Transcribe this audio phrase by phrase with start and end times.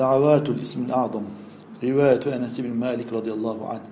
[0.00, 1.24] دعوات الاسم الأعظم.
[1.84, 3.86] رواية أنس بن مالك رضي الله عنه.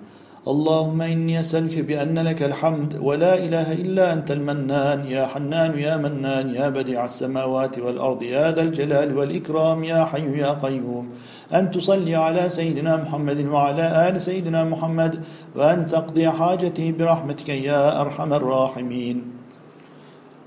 [0.47, 6.55] اللهم إني أسألك بأن لك الحمد ولا إله إلا أنت المنان يا حنان يا منان
[6.55, 11.05] يا بديع السماوات والأرض يا ذا الجلال والإكرام يا حي يا قيوم.
[11.53, 15.13] أن تصلي على سيدنا محمد وعلى آل سيدنا محمد
[15.55, 19.17] وأن تقضي حاجتي برحمتك يا أرحم الراحمين.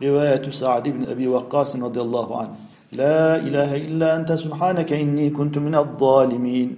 [0.02, 2.71] رواية سعد بن أبي وقاص رضي الله عنه.
[2.92, 6.68] لا إله إلا أنت سبحانك إني كنت من الظالمين.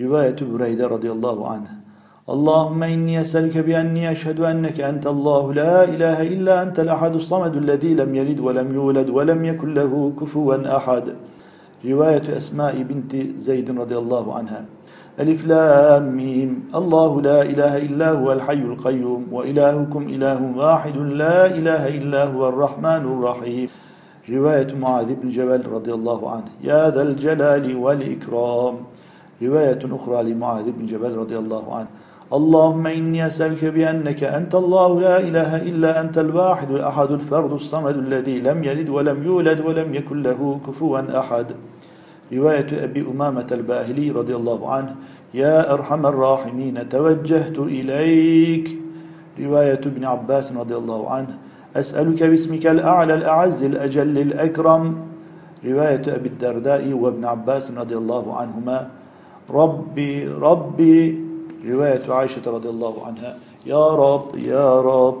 [0.00, 1.70] رواية بريدة رضي الله عنه.
[2.30, 5.52] اللهم إني أسألك بأني أشهد أنك أنت الله.
[5.52, 10.76] لا إله إلا أنت الأحد الصمد الذي لم يلد ولم يولد ولم يكن له كفوا
[10.76, 11.04] أحد.
[11.84, 14.64] رواية أسماء بنت زيد رضي الله عنها.
[15.20, 16.72] ألف لام ميم.
[16.74, 20.96] الله لا إله إلا هو الحي القيوم وإلهكم إله واحد.
[20.96, 23.68] لا إله إلا هو الرحمن الرحيم.
[24.30, 26.44] رواية معاذ بن جبل رضي الله عنه.
[26.64, 28.74] يا ذا الجلال والإكرام.
[29.42, 31.86] رواية أخرى لمعاذ بن جبل رضي الله عنه.
[32.32, 38.40] اللهم إني أسألك بأنك أنت الله لا إله إلا أنت الواحد الأحد الفرد الصمد الذي
[38.40, 41.46] لم يلد ولم يولد ولم يكن له كفوا أحد.
[42.32, 44.94] رواية أبي أمامة الباهلي رضي الله عنه.
[45.34, 48.78] يا أرحم الراحمين توجهت إليك.
[49.40, 51.38] رواية ابن عباس رضي الله عنه.
[51.80, 54.96] أسألك باسمك الأعلى الأعز الأجل الأكرم.
[55.64, 58.86] رواية أبي الدرداء وابن عباس رضي الله عنهما.
[59.50, 61.20] ربي ربي.
[61.68, 63.36] رواية عائشة رضي الله عنها.
[63.66, 65.16] يا رب يا رب.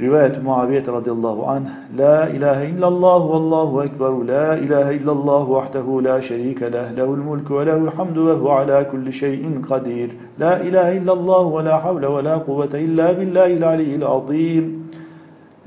[0.00, 1.70] رواية معاوية رضي الله عنه.
[1.96, 4.22] لا إله إلا الله والله أكبر.
[4.22, 6.92] لا إله إلا الله وحده لا شريك له.
[6.92, 10.08] له الملك وله الحمد وهو على كل شيء قدير.
[10.38, 14.90] لا إله إلا الله ولا حول ولا قوة إلا بالله العلي العظيم.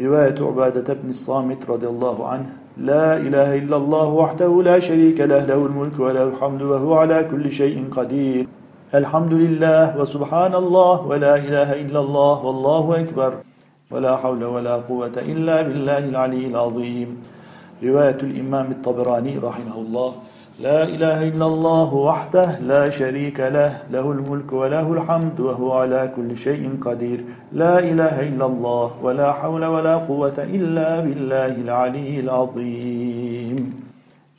[0.02, 5.46] رواية عبادة بن الصامت رضي الله عنه لا إله إلا الله وحده لا شريك له
[5.46, 8.48] له الملك وله الحمد وهو على كل شيء قدير.
[8.96, 13.34] الحمد لله وسبحان الله ولا إله إلا الله والله أكبر
[13.92, 17.10] ولا حول ولا قوة إلا بالله العلي العظيم.
[17.84, 20.12] رواية الإمام الطبراني رحمه الله.
[20.60, 26.38] لا إله إلا الله وحده لا شريك له له الملك وله الحمد وهو على كل
[26.38, 27.24] شيء قدير.
[27.54, 33.91] لا إله إلا الله ولا حول ولا قوة إلا بالله العلي العظيم.